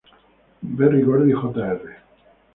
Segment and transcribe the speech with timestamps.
[0.63, 1.91] Berry Gordy Jr.